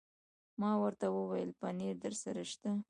[0.61, 2.71] ما ورته وویل: پنیر درسره شته؟